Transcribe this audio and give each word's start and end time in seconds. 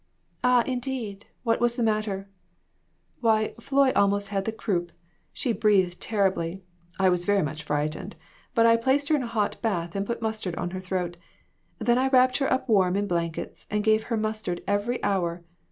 "Ah, 0.43 0.63
indeed; 0.65 1.27
what 1.43 1.61
was 1.61 1.75
the 1.75 1.83
matter?" 1.83 2.27
"Why, 3.21 3.53
Floy 3.59 3.91
almost 3.95 4.29
had 4.29 4.45
the 4.45 4.51
croup. 4.51 4.91
She 5.31 5.53
breathed 5.53 6.01
terribly. 6.01 6.63
I 6.99 7.07
was 7.09 7.23
very 7.23 7.43
much 7.43 7.61
frightened, 7.61 8.15
but 8.55 8.65
I 8.65 8.77
placed 8.77 9.09
her 9.09 9.15
in 9.15 9.21
a 9.21 9.27
hot 9.27 9.61
bath 9.61 9.95
and 9.95 10.03
put 10.07 10.19
mustard 10.19 10.55
on 10.55 10.71
her 10.71 10.79
throat. 10.79 11.17
Then 11.77 11.99
I 11.99 12.07
wrapped 12.07 12.37
her 12.37 12.51
up 12.51 12.67
warm 12.67 12.95
in 12.95 13.05
blankets, 13.05 13.67
and 13.69 13.83
gave 13.83 14.05
her 14.05 14.17
mustard 14.17 14.63
every 14.67 14.97
hour. 15.03 15.43